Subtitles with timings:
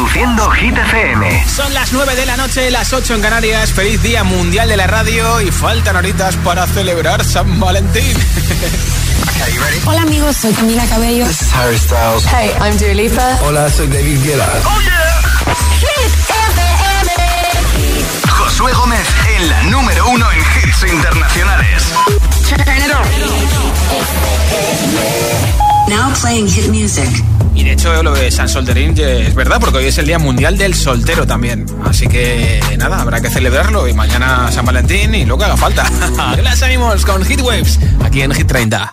[0.00, 1.44] Reproduciendo Hit FM.
[1.46, 3.70] Son las 9 de la noche, las 8 en Canarias.
[3.70, 8.16] Feliz Día Mundial de la Radio y faltan horitas para celebrar San Valentín.
[9.84, 11.26] Hola amigos, soy Camila Cabello.
[11.26, 12.24] This is Harry Styles.
[12.24, 13.38] Hey, I'm Dua Lipa.
[13.44, 14.48] Hola, soy David Guetta.
[14.64, 15.20] Oh yeah.
[15.80, 16.12] Hit
[16.48, 17.10] FM.
[18.30, 19.06] Josué Gómez
[19.36, 21.92] en la número uno en hits internacionales.
[22.48, 23.04] Turn it on.
[25.90, 27.22] Now playing hit music.
[27.54, 30.56] Y de hecho lo de San Solterín es verdad, porque hoy es el Día Mundial
[30.56, 31.66] del Soltero también.
[31.84, 35.84] Así que nada, habrá que celebrarlo y mañana San Valentín y lo que haga falta.
[36.42, 38.92] Las animos con Hit Waves aquí en Hit 30.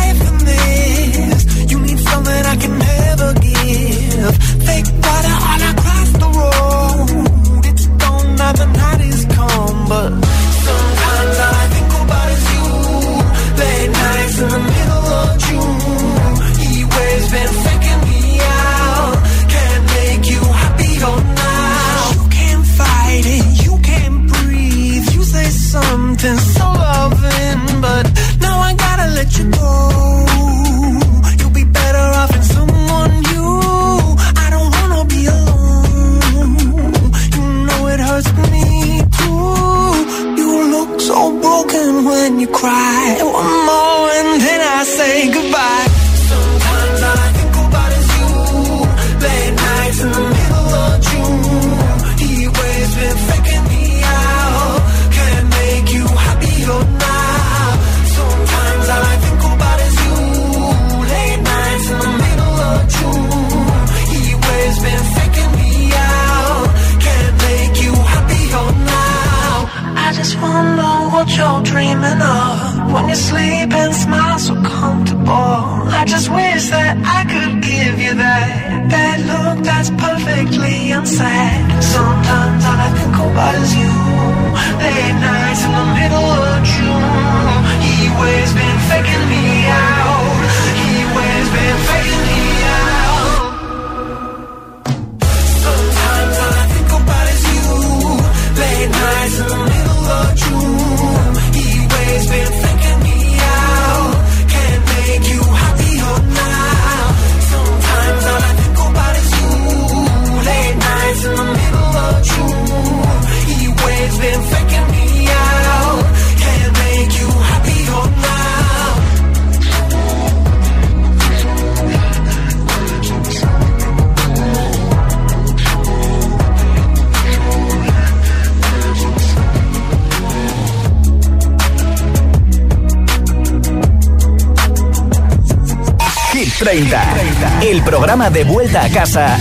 [138.11, 139.37] programa de vuelta a casa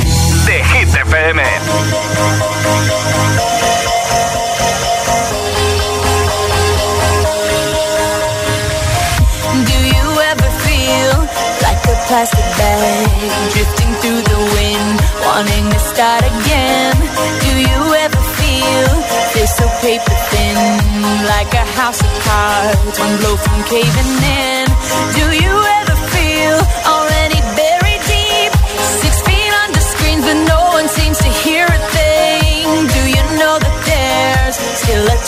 [0.46, 1.40] de Hit FM.
[9.66, 11.18] Do you ever feel
[11.66, 13.08] like a plastic bag
[13.54, 16.94] drifting through the wind, wanting to start again?
[17.42, 18.88] Do you ever feel
[19.34, 20.58] this so paper thin,
[21.26, 24.66] like a house of cards, one blow from caving in?
[25.18, 26.79] Do you ever feel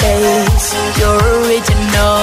[0.00, 2.20] Face, You're original,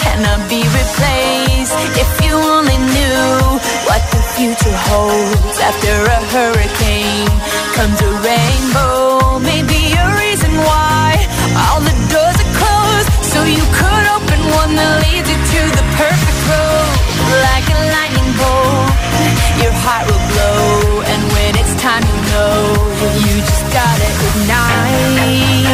[0.00, 1.76] cannot be replaced.
[2.00, 7.28] If you only knew what the future holds after a hurricane
[7.76, 9.40] comes a rainbow.
[9.44, 11.20] Maybe a reason why
[11.68, 15.84] all the doors are closed, so you could open one that leads you to the
[16.00, 16.96] perfect road.
[17.44, 18.88] Like a lightning bolt,
[19.60, 22.56] your heart will glow, and when it's time, you know
[23.20, 25.71] you just gotta ignite.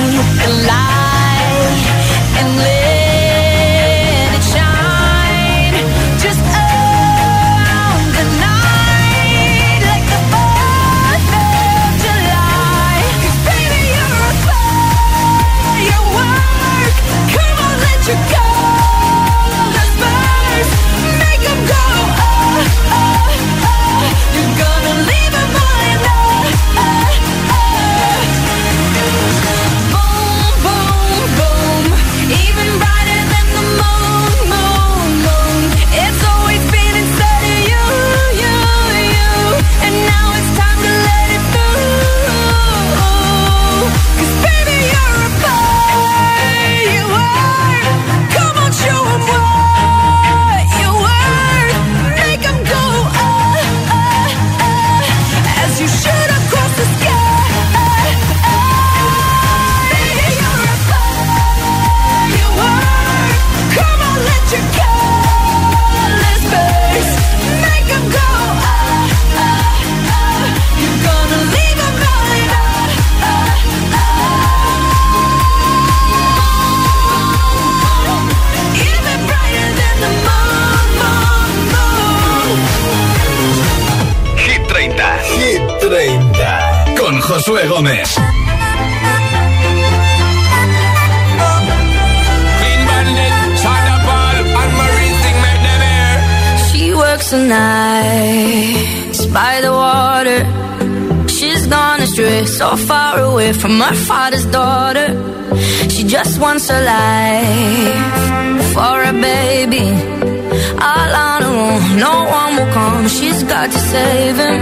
[113.16, 114.60] She's got to save him.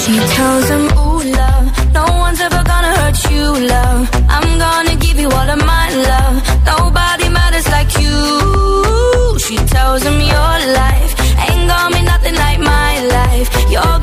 [0.00, 3.44] She tells him, Ooh, love no one's ever gonna hurt you,
[3.74, 4.08] love.
[4.36, 6.36] I'm gonna give you all of my love.
[6.72, 9.38] Nobody matters like you.
[9.46, 11.12] She tells him your life
[11.46, 13.48] ain't gonna be nothing like my life.
[13.72, 13.97] You're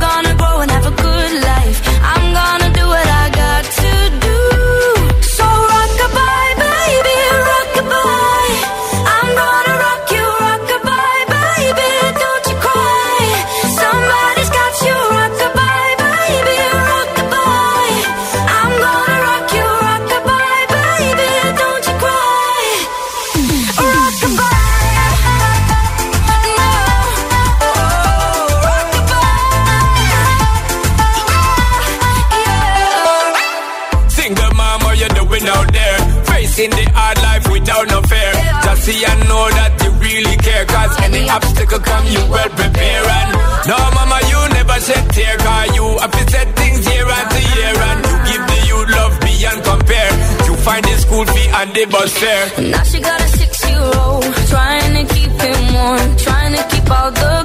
[42.16, 43.04] you well prepare.
[43.20, 43.30] And
[43.70, 45.36] no, mama, you never said tear.
[45.38, 47.76] Cause you have to set things year after year.
[47.90, 50.12] And you give the youth love beyond compare.
[50.48, 52.46] You find the school fee and the bus fare.
[52.72, 57.45] Now she got a six-year-old Trying to keep him warm Trying to keep out the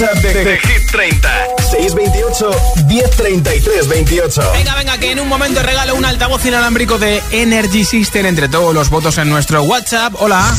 [0.00, 1.28] WhatsApp de, Hit 30.
[1.70, 2.50] 628
[2.86, 4.52] 1033 28.
[4.52, 8.72] Venga, venga, que en un momento regalo un altavoz inalámbrico de Energy System entre todos
[8.72, 10.14] los votos en nuestro WhatsApp.
[10.20, 10.54] Hola.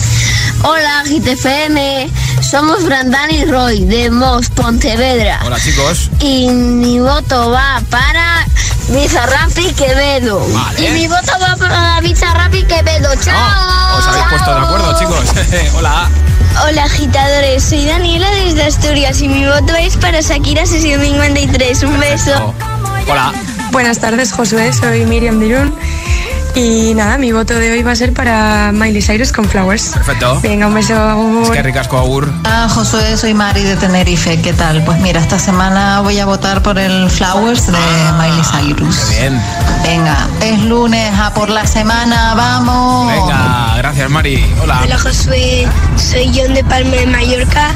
[0.63, 2.09] Hola, GTFM.
[2.41, 5.39] Somos Brandán y Roy de Mos, Pontevedra.
[5.45, 6.09] Hola, chicos.
[6.19, 8.45] Y mi voto va para
[8.89, 10.45] Bizarrap y Quevedo.
[10.79, 13.15] Y mi voto va para Bizarrap y Quevedo.
[13.23, 13.93] ¡Chao!
[13.93, 15.73] Oh, os habéis puesto de acuerdo, chicos.
[15.75, 16.09] Hola.
[16.65, 21.83] Hola agitadores, soy Daniela desde Asturias y mi voto es para Shakira Sesión 53.
[21.83, 22.53] Un beso.
[23.09, 23.33] Hola.
[23.71, 24.73] Buenas tardes, Josué.
[24.73, 25.73] Soy Miriam Dirún
[26.55, 29.89] y nada, mi voto de hoy va a ser para Miley Cyrus con Flowers.
[29.89, 30.39] Perfecto.
[30.41, 31.43] Venga, un beso.
[31.43, 32.31] Es que ricasco, Agur.
[32.43, 34.41] Ah, Josué, soy Mari de Tenerife.
[34.41, 34.83] ¿Qué tal?
[34.83, 38.97] Pues mira, esta semana voy a votar por el Flowers de ah, Miley Cyrus.
[39.09, 39.41] Qué bien.
[39.83, 43.11] Venga, es lunes, a por la semana, vamos.
[43.11, 44.45] Venga, gracias, Mari.
[44.61, 44.81] Hola.
[44.83, 45.67] Hola, Josué.
[45.95, 47.69] Soy John de Palma de Mallorca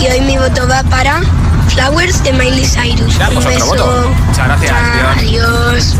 [0.00, 1.20] y hoy mi voto va para
[1.68, 3.18] Flowers de Miley Cyrus.
[3.18, 4.14] Ya, pues otro voto.
[4.26, 4.74] Muchas gracias.
[5.18, 5.96] Adiós.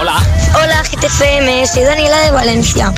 [0.00, 0.22] Hola.
[0.54, 2.92] Hola GTFM, soy Daniela de Valencia.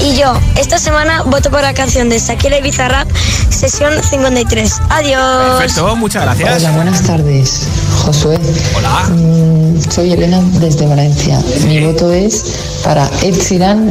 [0.00, 3.06] Y yo, esta semana voto por la canción de Shakira y Bizarrap,
[3.50, 4.72] sesión 53.
[4.88, 5.58] Adiós.
[5.58, 6.62] Perfecto, muchas gracias.
[6.62, 7.68] Hola, buenas tardes.
[8.04, 8.38] Josué.
[8.74, 9.04] Hola.
[9.10, 11.38] Mm, soy Elena desde Valencia.
[11.66, 12.44] Mi voto es
[12.82, 13.90] para Ed Sheeran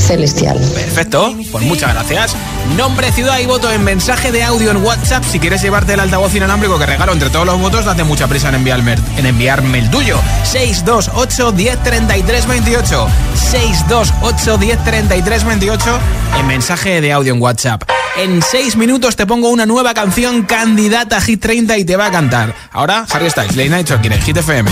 [0.00, 0.58] Celestial.
[0.58, 2.36] Perfecto, pues muchas gracias.
[2.76, 5.24] Nombre, ciudad y voto en mensaje de audio en WhatsApp.
[5.24, 8.48] Si quieres llevarte el altavoz inalámbrico que regalo entre todos los votos, date mucha prisa
[8.48, 10.18] en enviarme, en enviarme el tuyo.
[10.44, 13.08] 628 1033 28.
[13.50, 15.98] 628 1033 28
[16.38, 17.82] en mensaje de audio en WhatsApp.
[18.16, 22.06] En 6 minutos te pongo una nueva canción candidata a Hit 30 y te va
[22.06, 22.54] a cantar.
[22.72, 24.70] Ahora, Harry Styles, Late Night Talking en Hit FM.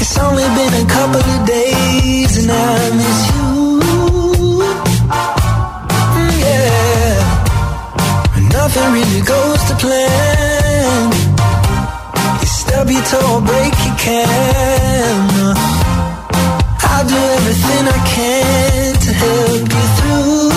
[0.00, 4.60] It's only been a couple of days and I miss you.
[6.16, 7.14] Mm, yeah.
[8.52, 11.12] Nothing really goes to plan.
[12.40, 15.56] You stub your toe, break your can.
[16.90, 20.47] I'll do everything I can to help you through.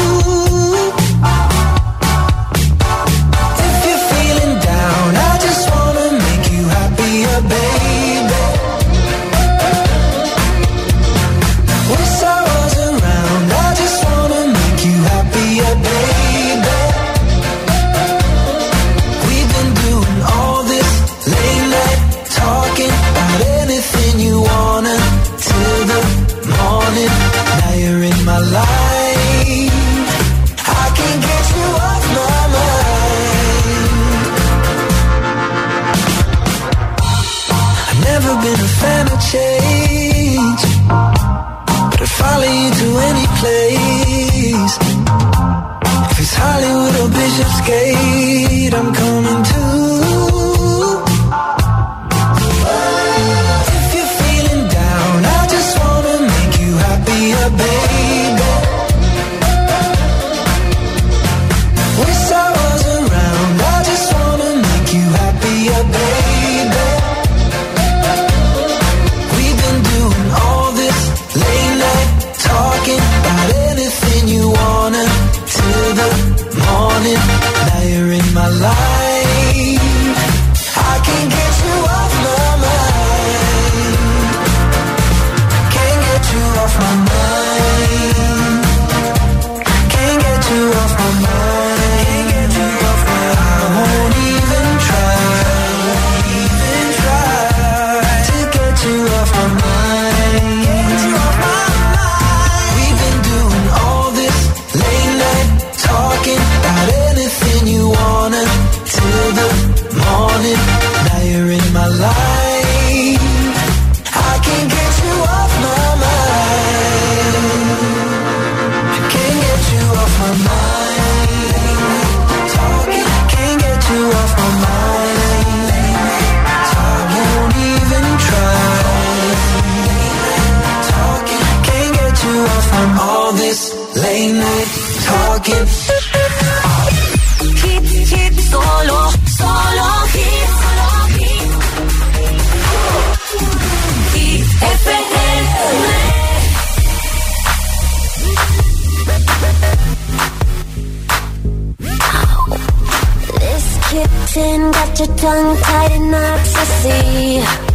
[155.08, 157.72] Tongue tied in ecstasy.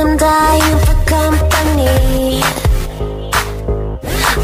[0.00, 2.40] I'm dying for company.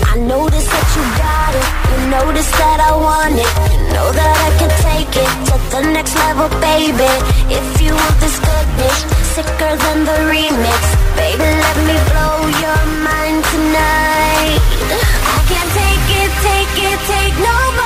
[0.05, 1.69] I notice that you got it.
[1.89, 3.53] You notice that I want it.
[3.73, 7.09] You know that I can take it to the next level, baby.
[7.49, 8.99] If you want this goodness,
[9.33, 10.83] sicker than the remix.
[11.17, 14.61] Baby, let me blow your mind tonight.
[15.25, 17.86] I can't take it, take it, take no more.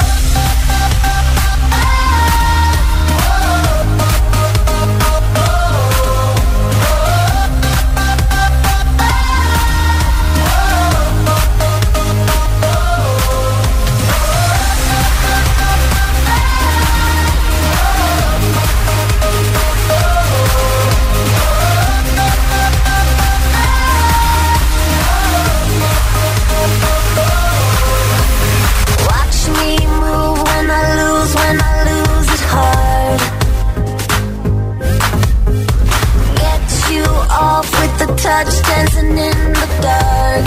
[38.31, 40.45] Touch, dancing in the dark.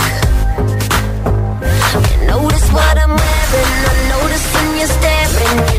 [2.09, 5.74] You notice what I'm wearing, I notice when you're staring.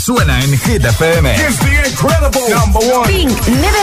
[0.00, 1.34] Suena en Hit FM.
[3.06, 3.79] Pink, Never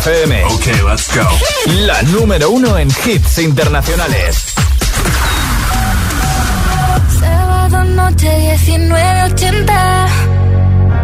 [0.00, 0.44] FM.
[0.46, 1.28] Ok, let's go.
[1.84, 4.44] La número uno en hits internacionales.
[7.20, 8.30] Sábado noche
[8.66, 10.06] 1980.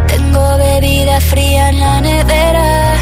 [0.07, 2.95] Tengo bebida fría en la nevera.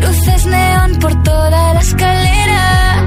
[0.00, 3.02] Luces neón por toda la escalera.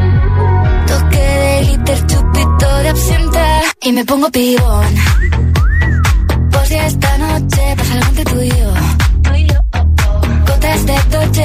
[0.88, 3.62] Toque de glitter, chupito de absenta.
[3.82, 4.93] Y me pongo pibón.
[6.52, 8.67] Pues ya esta noche pasa algo entre tú y yo.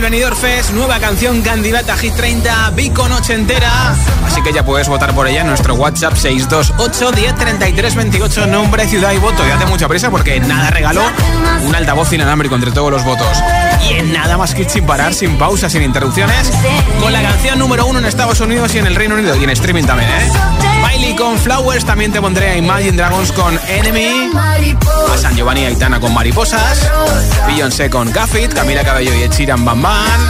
[0.00, 3.94] el Benidorm Fest, nueva canción candidata Hit 30, Vico Noche Entera.
[4.24, 9.12] Así que ya puedes votar por ella en nuestro WhatsApp 628 10 28, nombre, ciudad
[9.12, 9.44] y voto.
[9.44, 11.02] Y date mucha prisa porque nada regaló
[11.64, 13.42] un altavoz inalámbrico entre todos los votos.
[13.88, 16.50] Y en nada más que sin parar, sin pausas, sin interrupciones,
[17.00, 19.50] con la canción número uno en Estados Unidos y en el Reino Unido y en
[19.50, 20.30] streaming también, ¿eh?
[21.20, 24.30] Con Flowers, también te pondré a Imagine Dragons con Enemy,
[25.12, 26.90] a San Giovanni Aitana con Mariposas,
[27.46, 30.20] Beyoncé con Gaffit, Camila Cabello y Ed Sheeran Bam Bam,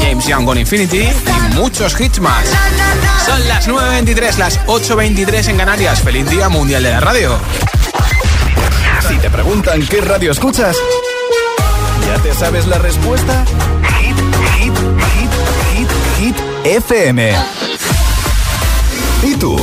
[0.00, 2.46] James Young con Infinity y muchos hits más.
[3.26, 6.00] Son las 9.23, las 8.23 en Canarias.
[6.00, 7.38] Feliz Día Mundial de la Radio.
[9.06, 10.74] Si te preguntan qué radio escuchas,
[12.06, 13.44] ¿ya te sabes la respuesta?
[14.00, 14.16] Hit,
[14.56, 14.72] hit,
[15.12, 15.30] hit,
[15.76, 17.34] hit, hit, FM.
[19.22, 19.62] ¿Y tú?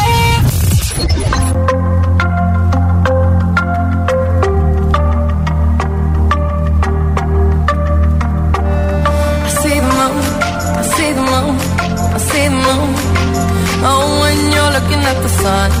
[14.81, 15.80] Looking at the sun.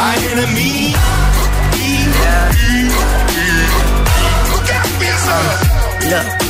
[0.00, 0.94] My enemy.
[5.04, 5.70] Yourself.
[6.10, 6.49] Look,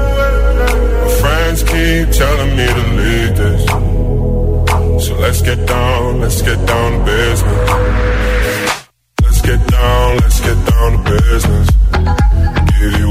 [1.91, 3.65] Keep telling me to leave this.
[5.05, 8.87] So let's get down, let's get down to business.
[9.21, 11.69] Let's get down, let's get down to business.
[12.79, 13.10] Give you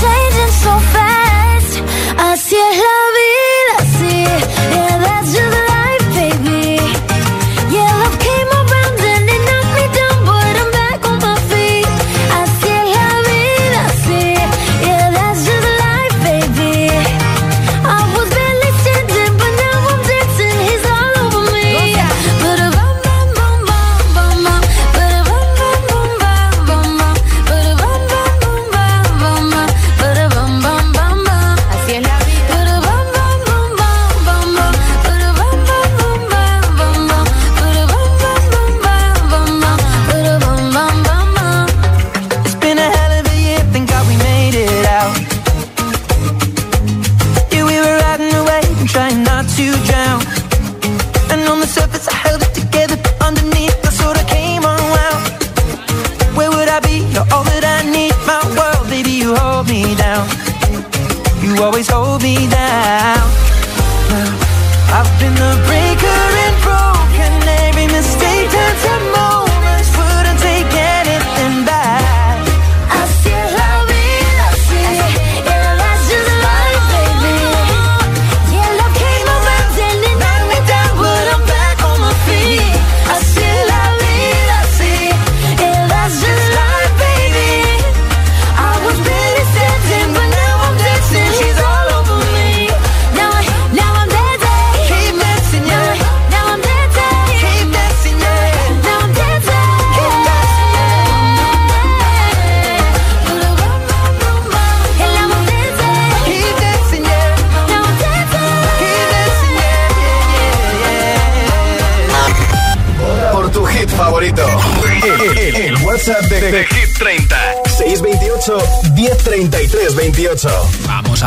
[0.00, 1.74] changing so fast.
[2.18, 4.14] Así es la vida, sí,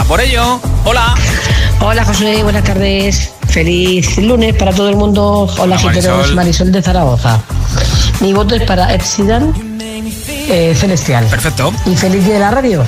[0.07, 0.59] Por ello.
[0.85, 1.15] Hola.
[1.81, 3.31] Hola José, buenas tardes.
[3.47, 5.47] Feliz lunes para todo el mundo.
[5.57, 6.35] Hola, Hola, Marisol.
[6.35, 7.39] Marisol de Zaragoza.
[8.19, 9.53] Mi voto es para Ed Sheeran,
[10.49, 11.25] eh, Celestial.
[11.25, 11.71] Perfecto.
[11.85, 12.85] Y feliz día de la radio.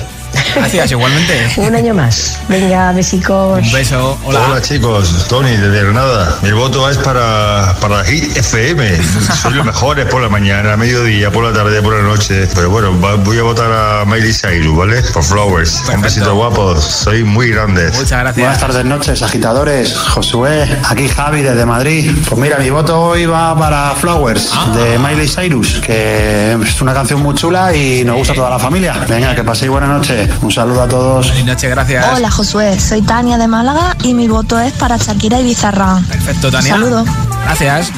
[0.54, 1.52] Gracias, igualmente.
[1.58, 2.38] Un año más.
[2.52, 3.60] Venga, besicos.
[3.66, 4.18] Un beso.
[4.26, 4.60] Hola.
[4.60, 6.36] chicos, Tony desde Granada.
[6.42, 9.00] Mi voto es para, para Hit FM.
[9.34, 12.46] Soy los mejores por la mañana, mediodía, por la tarde, por la noche.
[12.54, 15.00] Pero bueno, va- voy a votar a Miley Cyrus, ¿vale?
[15.14, 15.82] Por Flowers.
[15.94, 16.84] Un besito guapos.
[16.84, 17.96] Soy muy grandes.
[17.96, 19.96] Muchas Buenas tardes, noches, agitadores.
[19.96, 22.14] Josué, aquí Javi desde Madrid.
[22.28, 27.22] Pues mira, mi voto hoy va para Flowers de Miley Cyrus, que es una canción
[27.22, 28.94] muy chula y nos gusta a toda la familia.
[29.08, 30.28] Venga, que paséis buena noche.
[30.42, 31.28] Un saludo a todos.
[31.28, 32.06] Buenas noches, gracias.
[32.14, 36.00] Hola Josué, soy Tania de Málaga y mi voto es para Shakira y Bizarra.
[36.08, 36.72] Perfecto, Tania.
[36.72, 37.06] Saludos.
[37.44, 37.92] Gracias.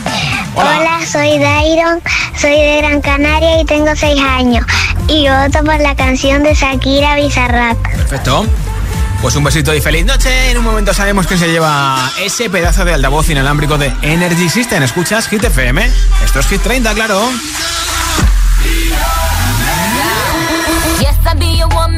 [0.55, 1.01] Hola.
[1.11, 2.03] soy Dairon,
[2.39, 4.67] soy de Gran Canaria y tengo 6 años.
[5.09, 7.79] Y voto por la canción de Shakira Bizarrap.
[7.89, 8.45] Perfecto.
[9.23, 10.51] Pues un besito y feliz noche.
[10.51, 14.83] En un momento sabemos que se lleva ese pedazo de altavoz inalámbrico de Energy System.
[14.83, 15.91] ¿Escuchas Hit FM?
[16.23, 17.19] Esto es Hit 30, claro.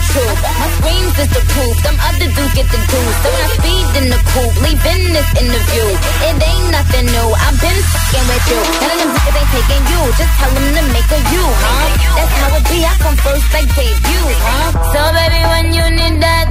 [0.00, 0.40] the truth.
[0.60, 3.16] My screams is the proof, them other dudes get the juice.
[3.20, 5.86] So I speed in the coupe, leaving this interview.
[6.24, 8.60] It ain't nothing new, I've been fucking with you.
[8.80, 11.86] None of them niggas ain't taking you, just tell them to make a you, huh?
[12.16, 14.68] That's how it be, I come first like debut, huh?
[14.92, 16.48] So baby, when you need that,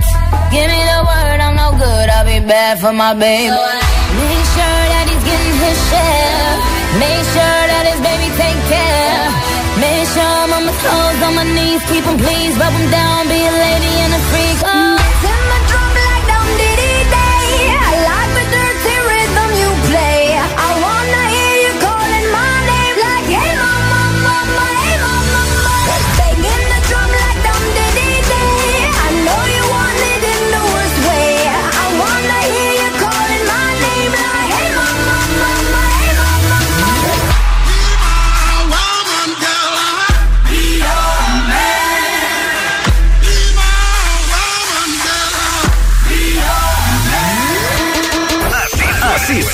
[0.54, 3.50] give me the word, I'm no good, I'll be bad for my baby.
[3.50, 6.54] Make sure that he's getting his share.
[7.02, 7.69] Make sure
[10.70, 14.14] my toes, on my knees, keep 'em please, rub 'em down, be a lady and
[14.14, 14.58] a freak.
[14.66, 14.89] Oh.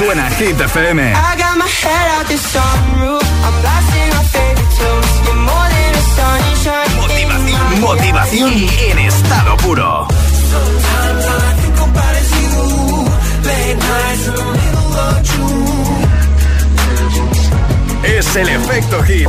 [0.06, 1.00] Suena Hit FM.
[1.00, 3.26] I got my head out the sunroof.
[3.46, 5.12] I'm blasting our favorite tunes.
[5.26, 6.92] You're more than a sunshine.
[7.02, 8.52] Motivación, motivación
[8.90, 10.08] en estado puro.
[10.52, 12.54] Sometimes all I think about is you.
[13.50, 16.04] Late nights in the middle of June.
[18.18, 19.28] Es el efecto hit.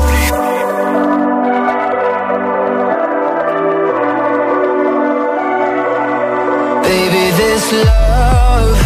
[6.86, 8.85] Baby, this love,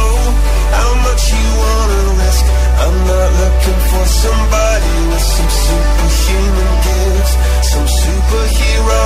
[4.11, 7.33] Somebody with some superhuman gifts,
[7.71, 9.03] some superhero,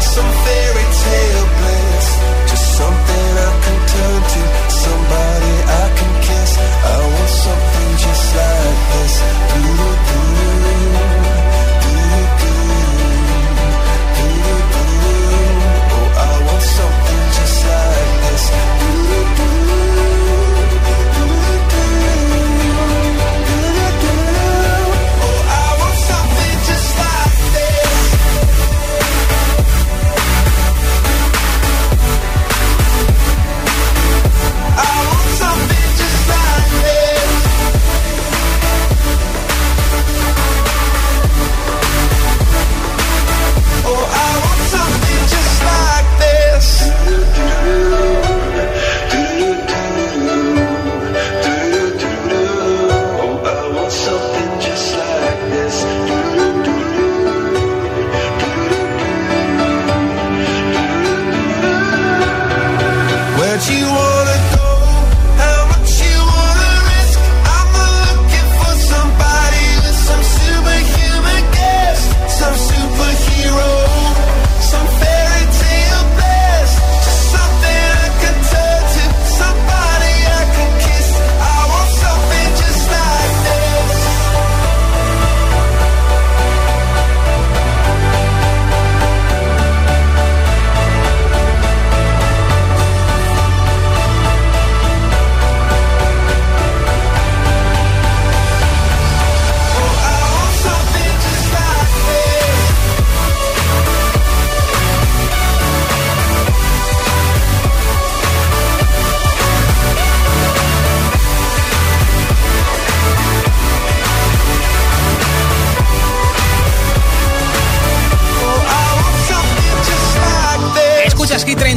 [0.00, 0.71] some fairy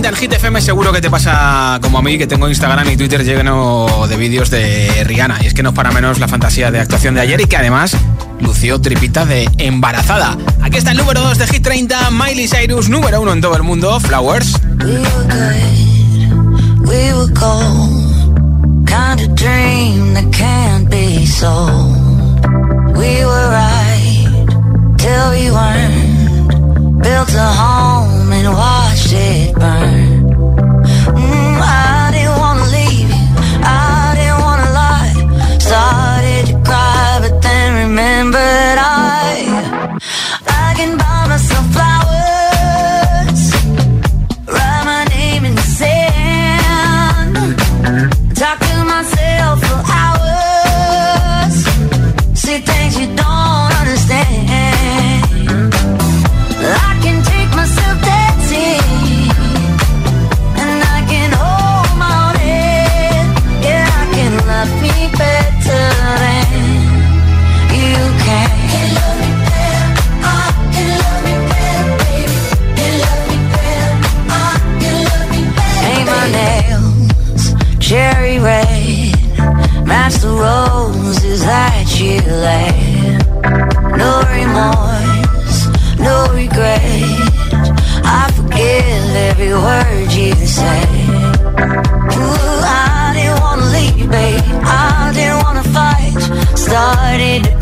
[0.06, 2.96] 30 en Hit FM, seguro que te pasa como a mí, que tengo Instagram y
[2.96, 5.40] Twitter lleno de vídeos de Rihanna.
[5.42, 7.58] Y es que no es para menos la fantasía de actuación de ayer y que
[7.58, 7.98] además
[8.40, 10.38] lució tripita de embarazada.
[10.62, 13.64] Aquí está el número 2 de Hit 30, Miley Cyrus, número 1 en todo el
[13.64, 14.54] mundo, Flowers.
[14.84, 18.88] We were good, we were cold.
[18.88, 22.46] Kind dream that can't be sold.
[22.96, 24.28] We were right
[24.98, 27.02] till we weren't.
[27.02, 29.95] Built a home and watched it burn.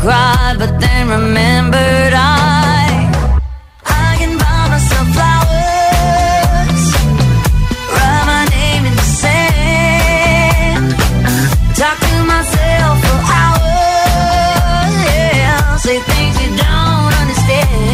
[0.04, 3.08] cried, but then remembered I
[3.86, 6.82] I can buy myself flowers,
[7.94, 10.86] write my name in the sand,
[11.80, 17.93] talk to myself for hours, yeah, say things you don't understand.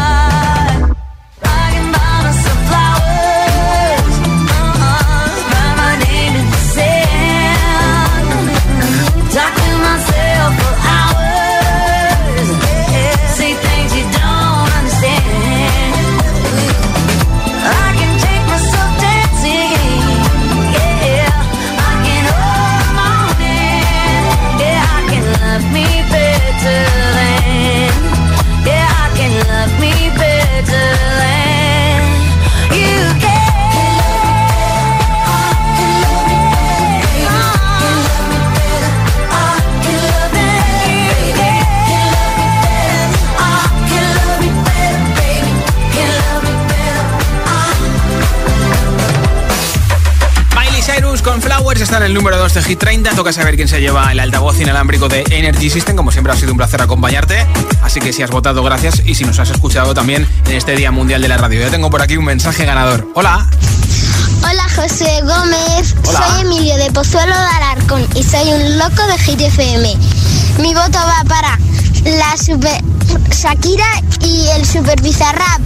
[51.83, 53.11] está en el número 2 de Hit 30.
[53.11, 55.95] Toca saber quién se lleva el altavoz inalámbrico de Energy System.
[55.95, 57.47] Como siempre ha sido un placer acompañarte.
[57.81, 59.01] Así que si has votado, gracias.
[59.05, 61.59] Y si nos has escuchado también en este Día Mundial de la Radio.
[61.59, 63.07] Ya tengo por aquí un mensaje ganador.
[63.15, 63.49] Hola.
[64.43, 66.19] Hola José Gómez, Hola.
[66.19, 69.95] soy Emilio de Pozuelo de Alarcón y soy un loco de Hit FM.
[70.59, 71.59] Mi voto va para
[72.05, 72.81] la super
[73.31, 75.61] Shakira y el super Bizarrap.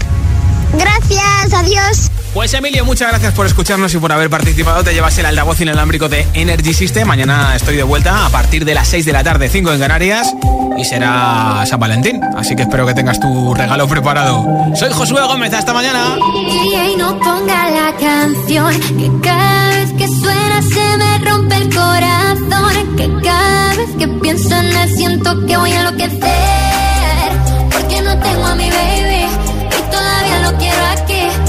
[0.74, 2.15] Gracias, adiós.
[2.36, 4.84] Pues Emilio, muchas gracias por escucharnos y por haber participado.
[4.84, 7.08] Te llevas el altavoz inalámbrico de Energy System.
[7.08, 10.36] Mañana estoy de vuelta a partir de las 6 de la tarde, 5 en Canarias.
[10.78, 12.20] Y será San Valentín.
[12.36, 14.46] Así que espero que tengas tu regalo preparado.
[14.76, 16.18] Soy Josué Gómez, hasta mañana.
[16.36, 22.96] Y no ponga la canción que cada vez que suena se me rompe el corazón.
[22.98, 27.32] Que cada vez que pienso en él siento que voy a enloquecer.
[27.72, 29.26] Porque no tengo a mi baby
[29.70, 31.45] y todavía lo quiero aquí.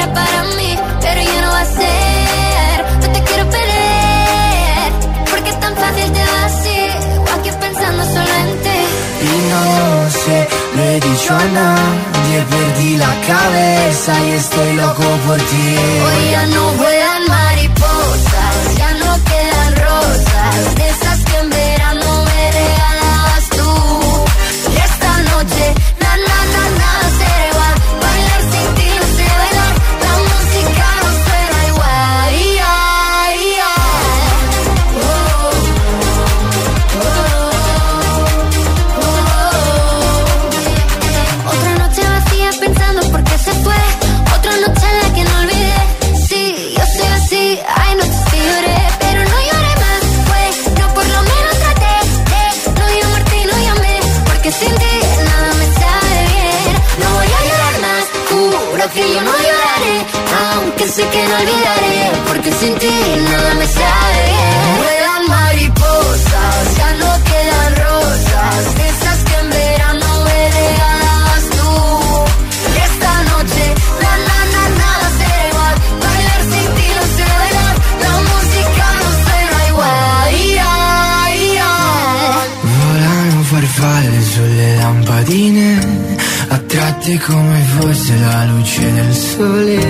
[0.00, 2.84] Ese beso era para mí, pero ya no va a ser.
[3.00, 4.92] No te quiero perder,
[5.30, 6.80] porque es tan fácil te va así.
[7.18, 8.80] O aquí pensando solo en ti.
[9.22, 15.36] Y no, sé, lo he dicho a nadie, perdí la cabeza y estoy loco por
[15.36, 15.76] ti.
[16.06, 16.89] Hoy ya no vuelan
[61.40, 61.96] olvidaré.
[62.28, 62.94] Porque sin ti
[63.30, 64.62] nada me sabe bien.
[64.80, 68.62] Vuelan mariposas, ya no quedan rosas.
[68.90, 71.70] Esas que en verano me regalabas tú.
[72.86, 73.64] Esta noche,
[74.02, 75.74] na na na nada será igual.
[76.04, 77.74] Bailar sin ti no sé bailar.
[78.04, 79.98] La música no suena igual.
[80.24, 80.58] Ay,
[81.24, 81.38] ay.
[82.74, 85.68] Volano farfalle sulle lampadine,
[86.56, 89.80] attratte come fosse la luce del sole.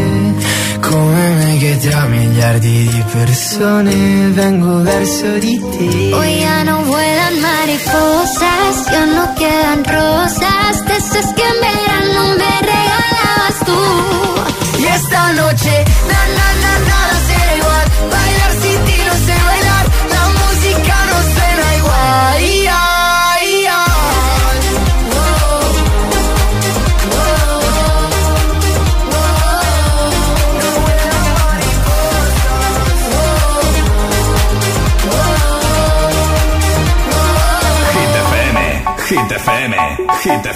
[0.80, 1.39] Come
[1.80, 6.14] tra miliardi di persone vengo verso di te.
[6.14, 12.52] Hoy ya no vuelan mariposas, ya no quedan rosas, de esas que en verano me
[12.60, 14.19] regalabas tú.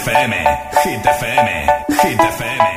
[0.05, 0.31] FM,
[0.83, 1.47] Hit FM,
[2.01, 2.74] Hit FM,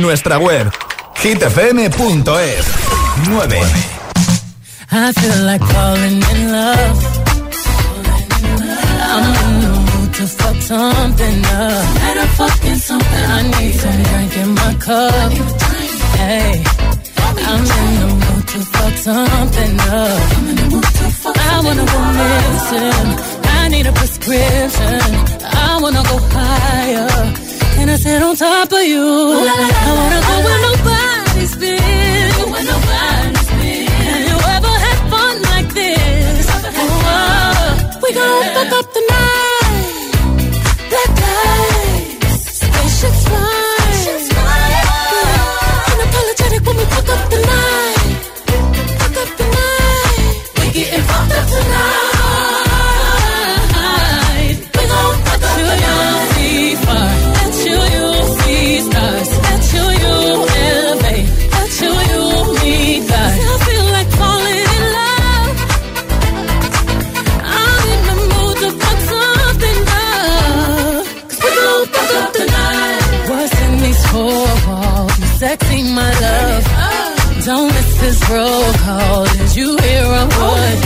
[0.00, 0.70] nuestra web
[1.22, 2.64] hitfm.es
[3.28, 4.00] 9.
[4.92, 6.98] I feel like falling in love.
[9.12, 11.94] I'm in the mood to fuck something up.
[12.00, 13.24] Better fucking something.
[13.36, 15.32] I need some drink in my cup.
[16.16, 16.64] Hey,
[17.50, 20.20] I'm in the mood to fuck something up.
[21.36, 23.08] I wanna go missing.
[23.44, 25.00] I need a prescription.
[25.44, 27.09] I wanna go higher.
[27.90, 29.02] I sit on top of you?
[29.02, 29.42] I
[29.98, 32.30] wanna go where nobody's been.
[32.52, 33.86] Where nobody's been.
[34.10, 36.46] Have you ever had fun like this?
[36.82, 39.09] Oh, we gon' fuck up the
[78.30, 79.24] call.
[79.26, 80.78] Did you hear a oh, word?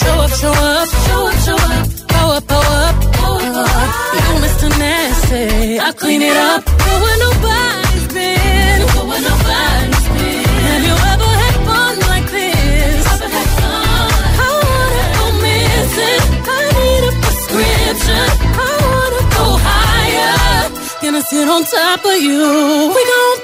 [0.00, 1.86] Show up, show up, show up, show up.
[2.08, 3.90] Pow up, pow up, pow up.
[4.14, 4.68] You Mr.
[4.78, 6.64] Nasty, I clean it up.
[6.64, 8.78] Go where nobody's been.
[8.94, 10.44] Go where nobody's been.
[10.68, 13.04] Have you ever had fun like this?
[14.44, 16.22] I wanna go missing.
[16.54, 18.26] I need a prescription.
[18.60, 20.34] I wanna go higher.
[21.04, 22.42] I sit on top of you?
[22.96, 23.43] We gon'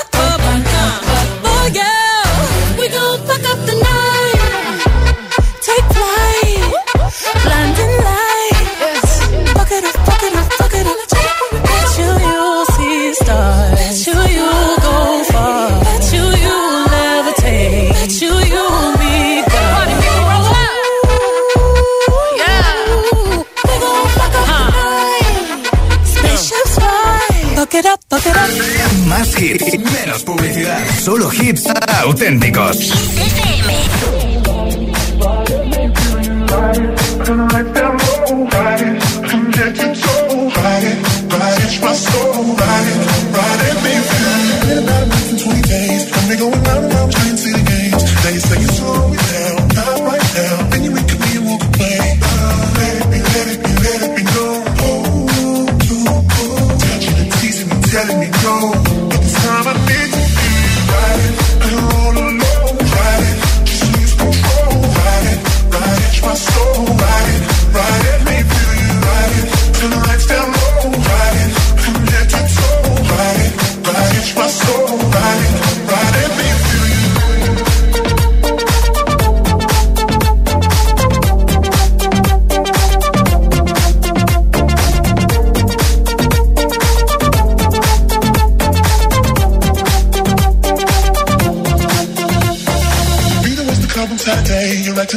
[29.07, 30.79] Más hits, menos publicidad.
[31.03, 31.65] Solo hits
[32.01, 32.91] auténticos.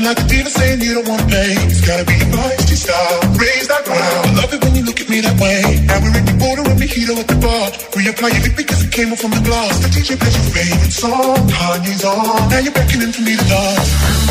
[0.05, 1.57] Like a diva saying you don't wanna play.
[1.65, 3.21] It's gotta be feisty style.
[3.41, 4.27] Raise that ground.
[4.29, 5.61] I love it when you look at me that way.
[5.89, 7.71] And we're in the border we heat at the bar.
[7.97, 9.79] Reapply your lip because it came off from the glass.
[9.81, 11.37] The DJ plays your favorite song.
[11.49, 12.49] Kanye's on.
[12.51, 14.24] Now you're beckoning for me to dance.